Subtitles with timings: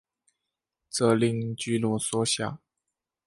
[0.89, 2.57] 这令聚落缩小。